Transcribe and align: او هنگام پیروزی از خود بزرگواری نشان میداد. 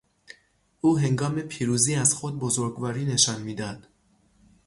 او 0.81 0.97
هنگام 0.97 1.41
پیروزی 1.41 1.95
از 1.95 2.13
خود 2.13 2.39
بزرگواری 2.39 3.05
نشان 3.05 3.41
میداد. 3.41 3.87